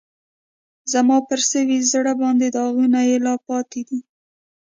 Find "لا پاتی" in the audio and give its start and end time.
3.25-3.81